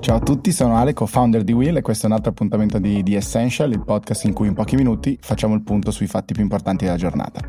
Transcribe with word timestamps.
Ciao 0.00 0.16
a 0.16 0.20
tutti, 0.20 0.50
sono 0.50 0.76
Ale, 0.76 0.94
co-founder 0.94 1.44
di 1.44 1.52
Will 1.52 1.76
e 1.76 1.82
questo 1.82 2.06
è 2.06 2.08
un 2.08 2.14
altro 2.14 2.30
appuntamento 2.30 2.78
di 2.78 3.02
The 3.02 3.16
Essential, 3.16 3.70
il 3.70 3.84
podcast 3.84 4.24
in 4.24 4.32
cui 4.32 4.48
in 4.48 4.54
pochi 4.54 4.74
minuti 4.74 5.18
facciamo 5.20 5.54
il 5.54 5.60
punto 5.60 5.90
sui 5.90 6.06
fatti 6.06 6.32
più 6.32 6.42
importanti 6.42 6.86
della 6.86 6.96
giornata. 6.96 7.40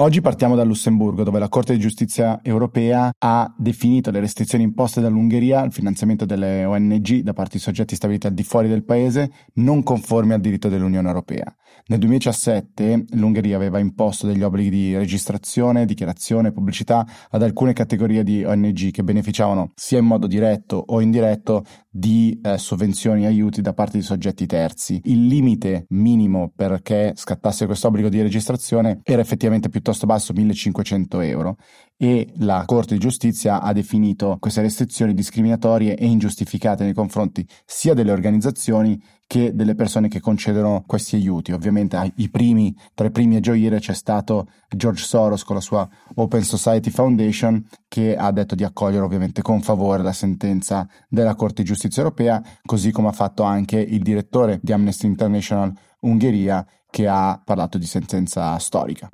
Oggi 0.00 0.20
partiamo 0.20 0.54
dal 0.54 0.68
Lussemburgo, 0.68 1.24
dove 1.24 1.40
la 1.40 1.48
Corte 1.48 1.72
di 1.72 1.80
giustizia 1.80 2.38
europea 2.44 3.10
ha 3.18 3.52
definito 3.58 4.12
le 4.12 4.20
restrizioni 4.20 4.62
imposte 4.62 5.00
dall'Ungheria 5.00 5.60
al 5.60 5.72
finanziamento 5.72 6.24
delle 6.24 6.64
ONG 6.64 7.22
da 7.22 7.32
parte 7.32 7.56
di 7.56 7.62
soggetti 7.64 7.96
stabiliti 7.96 8.28
al 8.28 8.32
di 8.32 8.44
fuori 8.44 8.68
del 8.68 8.84
paese 8.84 9.32
non 9.54 9.82
conformi 9.82 10.34
al 10.34 10.40
diritto 10.40 10.68
dell'Unione 10.68 11.08
Europea. 11.08 11.52
Nel 11.86 11.98
2017 11.98 13.06
l'Ungheria 13.14 13.56
aveva 13.56 13.80
imposto 13.80 14.28
degli 14.28 14.42
obblighi 14.42 14.70
di 14.70 14.96
registrazione, 14.96 15.84
dichiarazione 15.84 16.48
e 16.48 16.52
pubblicità 16.52 17.04
ad 17.28 17.42
alcune 17.42 17.72
categorie 17.72 18.22
di 18.22 18.44
ONG 18.44 18.92
che 18.92 19.02
beneficiavano 19.02 19.72
sia 19.74 19.98
in 19.98 20.04
modo 20.04 20.28
diretto 20.28 20.80
o 20.86 21.00
indiretto 21.00 21.64
di 21.90 22.38
eh, 22.40 22.56
sovvenzioni 22.56 23.24
e 23.24 23.26
aiuti 23.26 23.62
da 23.62 23.72
parte 23.72 23.98
di 23.98 24.04
soggetti 24.04 24.46
terzi. 24.46 25.00
Il 25.06 25.26
limite 25.26 25.86
minimo 25.88 26.52
perché 26.54 27.14
scattasse 27.16 27.66
questo 27.66 27.88
obbligo 27.88 28.08
di 28.08 28.22
registrazione 28.22 29.00
era 29.02 29.20
effettivamente 29.20 29.68
piuttosto 29.68 29.86
basso, 30.06 30.32
1500 30.32 31.20
euro, 31.20 31.56
e 31.96 32.32
la 32.36 32.62
Corte 32.64 32.94
di 32.94 33.00
giustizia 33.00 33.60
ha 33.60 33.72
definito 33.72 34.36
queste 34.38 34.62
restrizioni 34.62 35.14
discriminatorie 35.14 35.96
e 35.96 36.06
ingiustificate 36.06 36.84
nei 36.84 36.94
confronti 36.94 37.46
sia 37.64 37.92
delle 37.92 38.12
organizzazioni 38.12 39.02
che 39.26 39.54
delle 39.54 39.74
persone 39.74 40.08
che 40.08 40.20
concedono 40.20 40.84
questi 40.86 41.16
aiuti. 41.16 41.52
Ovviamente 41.52 42.12
primi, 42.30 42.74
tra 42.94 43.06
i 43.06 43.10
primi 43.10 43.36
a 43.36 43.40
gioire 43.40 43.78
c'è 43.78 43.92
stato 43.92 44.48
George 44.74 45.04
Soros 45.04 45.44
con 45.44 45.56
la 45.56 45.60
sua 45.60 45.86
Open 46.14 46.42
Society 46.42 46.90
Foundation 46.90 47.62
che 47.88 48.16
ha 48.16 48.30
detto 48.30 48.54
di 48.54 48.64
accogliere 48.64 49.04
ovviamente 49.04 49.42
con 49.42 49.60
favore 49.60 50.02
la 50.02 50.12
sentenza 50.12 50.88
della 51.08 51.34
Corte 51.34 51.62
di 51.62 51.68
Giustizia 51.68 52.02
europea, 52.02 52.42
così 52.64 52.90
come 52.90 53.08
ha 53.08 53.12
fatto 53.12 53.42
anche 53.42 53.78
il 53.78 54.02
direttore 54.02 54.60
di 54.62 54.72
Amnesty 54.72 55.06
International 55.06 55.72
Ungheria 56.00 56.64
che 56.90 57.06
ha 57.06 57.40
parlato 57.44 57.76
di 57.76 57.86
sentenza 57.86 58.56
storica. 58.58 59.08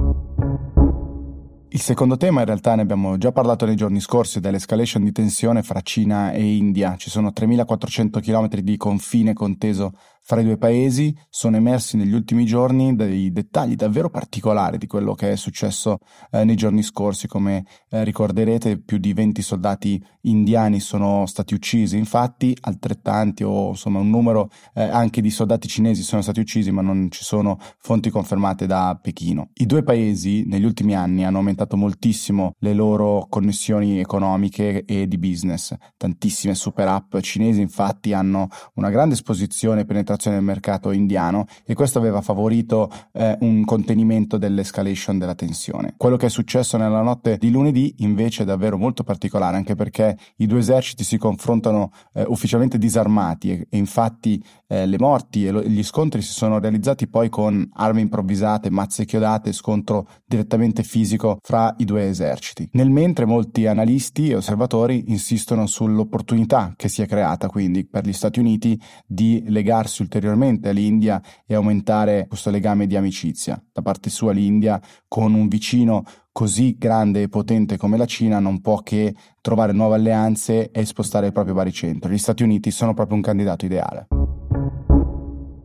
Il 1.75 1.81
secondo 1.81 2.17
tema 2.17 2.39
in 2.39 2.47
realtà 2.47 2.77
ne 2.77 2.83
abbiamo 2.83 3.19
già 3.19 3.33
parlato 3.33 3.67
nei 3.67 3.75
giorni 3.75 3.99
scorsi 3.99 4.39
dell'escalation 4.39 5.03
di 5.03 5.11
tensione 5.11 5.65
fra 5.65 5.81
Cina 5.81 6.31
e 6.31 6.55
India. 6.55 6.95
Ci 6.97 7.11
sono 7.11 7.33
3.400 7.35 8.21
km 8.21 8.61
di 8.61 8.77
confine 8.77 9.33
conteso 9.33 9.95
fra 10.27 10.41
i 10.41 10.45
due 10.45 10.57
paesi 10.57 11.15
sono 11.29 11.57
emersi 11.57 11.99
negli 11.99 12.15
ultimi 12.15 12.47
giorni 12.47 12.97
dei 12.97 13.31
dettagli 13.31 13.75
davvero 13.75 14.09
particolari 14.09 14.79
di 14.79 14.87
quello 14.87 15.13
che 15.13 15.33
è 15.33 15.37
successo 15.37 15.99
eh, 16.31 16.45
nei 16.45 16.57
giorni 16.57 16.83
scorsi. 16.83 17.29
Come 17.29 17.67
eh, 17.91 18.05
ricorderete, 18.05 18.79
più 18.79 18.97
di 18.97 19.13
20 19.13 19.43
soldati 19.43 20.03
indiani 20.23 20.81
sono 20.81 21.27
stati 21.27 21.53
uccisi, 21.53 21.99
infatti 21.99 22.57
altrettanti 22.59 23.45
o 23.45 23.69
insomma 23.69 23.99
un 23.99 24.09
numero 24.09 24.49
eh, 24.73 24.83
anche 24.83 25.21
di 25.21 25.29
soldati 25.29 25.69
cinesi 25.69 26.03
sono 26.03 26.23
stati 26.23 26.41
uccisi, 26.41 26.71
ma 26.71 26.81
non 26.81 27.11
ci 27.11 27.23
sono 27.23 27.59
fonti 27.79 28.09
confermate 28.09 28.67
da 28.67 28.99
Pechino. 29.01 29.51
I 29.53 29.67
due 29.67 29.83
paesi 29.83 30.45
negli 30.47 30.65
ultimi 30.65 30.95
anni 30.95 31.27
hanno 31.27 31.37
aumentato 31.37 31.77
moltissimo 31.77 32.55
le 32.61 32.73
loro 32.73 33.27
connessioni 33.29 34.01
economiche 34.01 34.87
e 34.87 35.07
di 35.07 35.19
business. 35.19 35.75
Tantissime 35.99 36.55
super 36.55 36.89
app 36.89 37.19
cinesi 37.19 37.61
infatti 37.61 38.15
hanno 38.15 38.49
una 38.77 38.89
grande 38.89 39.13
esposizione 39.13 39.83
e 39.83 39.85
penetrazione 40.15 40.37
del 40.37 40.45
mercato 40.45 40.91
indiano 40.93 41.47
e 41.65 41.75
questo 41.75 41.99
aveva 41.99 42.21
favorito 42.21 42.91
eh, 43.13 43.37
un 43.41 43.65
contenimento 43.65 44.39
dell'escalation 44.39 45.19
della 45.19 45.35
tensione. 45.35 45.95
Quello 45.97 46.17
che 46.17 46.27
è 46.27 46.31
successo 46.31 46.77
nella 46.77 47.03
notte 47.03 47.37
di 47.37 47.51
lunedì 47.51 47.95
invece 47.99 48.43
è 48.43 48.47
davvero 48.47 48.79
molto 48.79 49.03
particolare 49.03 49.57
anche 49.57 49.75
perché 49.75 50.17
i 50.37 50.47
due 50.47 50.61
eserciti 50.61 51.05
si 51.05 51.19
confrontano 51.19 51.91
eh, 52.15 52.25
ufficialmente 52.27 52.79
disarmati 52.79 53.51
e, 53.51 53.67
e 53.69 53.77
infatti 53.77 54.43
eh, 54.67 54.87
le 54.87 54.99
morti 54.99 55.47
e 55.47 55.51
lo, 55.51 55.63
gli 55.63 55.83
scontri 55.83 56.23
si 56.23 56.33
sono 56.33 56.59
realizzati 56.59 57.09
poi 57.09 57.29
con 57.29 57.69
armi 57.75 58.01
improvvisate, 58.01 58.71
mazze 58.71 59.05
chiodate, 59.05 59.53
scontro 59.53 60.07
direttamente 60.25 60.83
fisico 60.83 61.39
fra 61.43 61.75
i 61.79 61.85
due 61.85 62.09
eserciti. 62.09 62.69
Nel 62.73 62.91
mentre 62.91 63.25
molti 63.25 63.67
analisti 63.67 64.31
e 64.31 64.37
osservatori 64.37 65.05
insistono 65.09 65.67
sull'opportunità 65.67 66.75
che 66.77 66.89
si 66.89 67.03
è 67.03 67.07
creata 67.07 67.49
quindi 67.49 67.85
per 67.85 68.07
gli 68.07 68.13
Stati 68.13 68.39
Uniti 68.39 68.81
di 69.07 69.45
legarsi 69.49 70.03
ulteriormente 70.05 70.69
all'India 70.69 71.21
e 71.47 71.55
aumentare 71.55 72.27
questo 72.29 72.51
legame 72.51 72.87
di 72.87 72.97
amicizia. 72.97 73.61
Da 73.73 73.83
parte 73.83 74.11
sua 74.11 74.33
l'India 74.33 74.81
con 75.09 75.35
un 75.35 75.49
vicino 75.49 76.05
così 76.31 76.77
grande 76.79 77.23
e 77.23 77.29
potente 77.29 77.77
come 77.77 77.97
la 77.97 78.07
Cina 78.07 78.39
non 78.39 78.61
può 78.61 78.79
che 78.79 79.15
trovare 79.41 79.73
nuove 79.73 79.97
alleanze 79.97 80.71
e 80.71 80.85
spostare 80.85 81.27
il 81.27 81.33
proprio 81.33 81.55
baricentro. 81.55 82.11
Gli 82.11 82.19
Stati 82.19 82.43
Uniti 82.43 82.71
sono 82.71 82.95
proprio 82.95 83.17
un 83.17 83.23
candidato 83.23 83.65
ideale. 83.65 84.07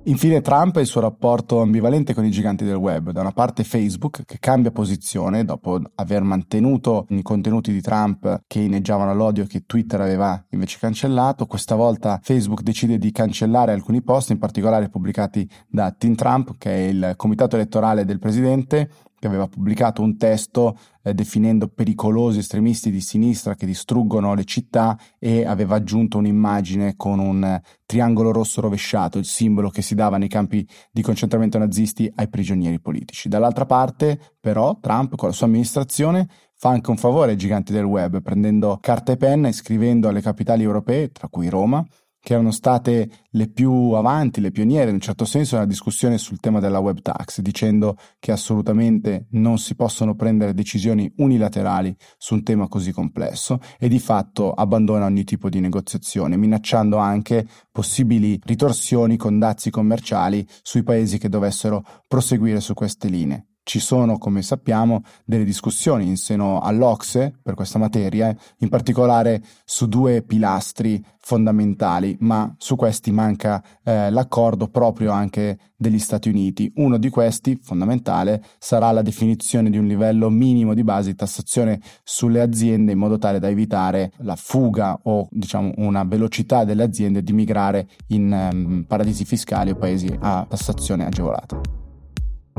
Infine 0.10 0.42
Trump 0.42 0.76
e 0.78 0.82
il 0.82 0.88
suo 0.88 1.02
rapporto 1.02 1.62
ambivalente 1.62 2.16
con 2.16 2.26
i 2.26 2.32
giganti 2.32 2.66
del 2.66 2.74
web. 2.74 3.12
Da 3.12 3.22
una 3.22 3.32
parte 3.32 3.64
Facebook 3.64 4.24
che 4.26 4.40
cambia 4.40 4.72
posizione 4.72 5.46
dopo 5.46 5.80
aver 5.94 6.24
mantenuto 6.24 7.06
i 7.10 7.22
contenuti 7.22 7.72
di 7.72 7.80
Trump 7.80 8.42
che 8.48 8.60
inneggiavano 8.60 9.12
all'odio 9.12 9.46
che 9.46 9.66
Twitter 9.68 10.02
aveva 10.02 10.44
invece 10.50 10.80
cancellato. 10.80 11.46
Questa 11.46 11.76
volta 11.76 12.20
Facebook 12.24 12.64
decide 12.64 12.98
di 12.98 13.12
cancellare 13.12 13.72
alcuni 13.72 14.02
post, 14.02 14.32
in 14.32 14.40
particolare 14.40 14.90
pubblicati 14.90 15.48
da 15.68 15.92
Team 15.96 16.16
Trump, 16.16 16.56
che 16.58 16.72
è 16.72 16.88
il 16.88 17.14
comitato 17.16 17.56
elettorale 17.56 18.04
del 18.04 18.18
presidente, 18.18 18.90
che 19.20 19.28
aveva 19.28 19.48
pubblicato 19.48 20.02
un 20.02 20.18
testo 20.18 20.78
eh, 21.04 21.14
definendo 21.14 21.68
pericolosi 21.68 22.40
estremisti 22.40 22.90
di 22.90 23.02
sinistra 23.02 23.56
che 23.56 23.66
distruggono 23.66 24.34
le 24.34 24.46
città 24.46 24.98
e 25.20 25.46
aveva 25.46 25.76
aggiunto 25.76 26.18
un'immagine 26.18 26.96
con 26.96 27.20
un 27.20 27.44
eh, 27.44 27.62
triangolo 27.86 28.32
rosso 28.32 28.62
rovesciato, 28.62 29.18
il 29.18 29.26
simbolo 29.26 29.70
che 29.70 29.82
si 29.82 29.94
dava 29.94 30.18
nei 30.18 30.30
campi 30.30 30.68
di 30.92 31.02
concentramento 31.02 31.58
nazisti 31.58 32.12
ai 32.16 32.30
prigionieri 32.30 32.80
politici. 32.80 33.28
Dall'altra 33.28 33.66
parte, 33.66 34.20
però, 34.40 34.78
Trump 34.80 35.16
con 35.16 35.30
la 35.30 35.36
sua 35.36 35.48
amministrazione 35.48 36.28
fa 36.56 36.70
anche 36.70 36.90
un 36.90 36.98
favore 36.98 37.32
ai 37.32 37.38
giganti 37.38 37.72
del 37.72 37.86
web, 37.86 38.22
prendendo 38.22 38.78
carta 38.82 39.12
e 39.12 39.18
penna 39.18 39.48
e 39.48 39.54
scrivendo 39.54 40.08
alle 40.08 40.22
capitali 40.22 40.64
europee, 40.64 41.12
tra 41.12 41.28
cui 41.28 41.50
Roma, 41.50 41.86
che 42.20 42.34
erano 42.34 42.52
state 42.52 43.10
le 43.32 43.50
più 43.50 43.72
avanti, 43.92 44.42
le 44.42 44.52
pioniere. 44.52 44.90
In 44.90 44.96
un 44.96 45.02
certo 45.02 45.26
senso 45.26 45.56
nella 45.56 45.68
discussione 45.68 46.18
sul 46.18 46.40
tema 46.40 46.60
della 46.60 46.80
web 46.80 47.02
tax, 47.02 47.40
dicendo 47.42 47.98
che 48.20 48.32
assolutamente 48.32 49.28
non 49.32 49.58
si 49.58 49.76
possono 49.76 50.16
prendere 50.16 50.54
decisioni 50.54 51.12
unilaterali 51.18 51.96
su 52.18 52.34
un 52.34 52.44
tema 52.44 52.68
così 52.68 52.92
complesso 52.92 53.60
e 53.78 53.88
di 53.88 54.00
fatto 54.00 54.52
abbandona 54.52 55.06
ogni 55.06 55.24
tipo 55.24 55.50
di 55.50 55.60
negoziazione, 55.60 56.38
minacciando 56.38 56.98
anche 56.98 57.48
possibili 57.72 58.40
ritorsioni 58.44 59.18
con 59.18 59.40
dazi 59.40 59.70
commerciali 59.70 60.46
sui 60.62 60.84
paesi 60.84 61.18
che 61.18 61.30
dovessero 61.30 61.84
proseguire 62.08 62.60
su 62.60 62.74
queste 62.74 63.08
linee 63.08 63.49
ci 63.70 63.78
sono, 63.78 64.18
come 64.18 64.42
sappiamo, 64.42 65.04
delle 65.24 65.44
discussioni 65.44 66.08
in 66.08 66.18
seno 66.18 66.60
all'Ocse 66.60 67.32
per 67.40 67.54
questa 67.54 67.78
materia, 67.78 68.36
in 68.58 68.68
particolare 68.68 69.44
su 69.64 69.88
due 69.88 70.24
pilastri 70.24 71.06
fondamentali, 71.20 72.18
ma 72.22 72.52
su 72.58 72.76
questi 72.76 73.12
manca 73.12 73.64
eh, 73.84 74.10
l'accordo 74.10 74.70
proprio 74.70 75.12
anche 75.12 75.60
degli 75.78 76.00
Stati 76.00 76.30
Uniti. 76.30 76.72
Uno 76.78 76.98
di 76.98 77.10
questi, 77.10 77.60
fondamentale, 77.62 78.44
sarà 78.58 78.90
la 78.90 79.04
definizione 79.04 79.70
di 79.70 79.78
un 79.78 79.86
livello 79.86 80.32
minimo 80.32 80.74
di 80.74 80.84
base 80.84 81.12
di 81.12 81.16
tassazione 81.16 81.80
sulle 82.04 82.42
aziende 82.42 82.94
in 82.94 82.98
modo 82.98 83.20
tale 83.20 83.38
da 83.38 83.50
evitare 83.50 84.14
la 84.22 84.36
fuga 84.36 84.98
o 85.04 85.28
diciamo 85.30 85.74
una 85.78 86.04
velocità 86.06 86.64
delle 86.64 86.82
aziende 86.82 87.22
di 87.22 87.34
migrare 87.34 87.88
in 88.08 88.50
um, 88.52 88.84
paradisi 88.88 89.26
fiscali 89.26 89.70
o 89.70 89.76
paesi 89.76 90.12
a 90.22 90.44
tassazione 90.50 91.06
agevolata. 91.06 91.79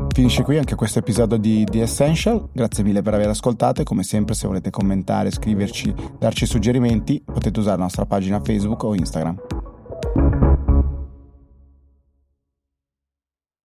Finisce 0.09 0.43
qui 0.43 0.57
anche 0.57 0.75
questo 0.75 0.99
episodio 0.99 1.37
di 1.37 1.63
The 1.63 1.81
Essential, 1.81 2.49
grazie 2.51 2.83
mille 2.83 3.01
per 3.01 3.13
aver 3.13 3.29
ascoltato 3.29 3.81
e 3.81 3.83
come 3.83 4.03
sempre 4.03 4.35
se 4.35 4.47
volete 4.47 4.69
commentare, 4.69 5.31
scriverci, 5.31 5.93
darci 6.19 6.45
suggerimenti 6.45 7.23
potete 7.23 7.59
usare 7.59 7.77
la 7.77 7.83
nostra 7.83 8.05
pagina 8.05 8.41
Facebook 8.41 8.83
o 8.83 8.93
Instagram. 8.93 9.60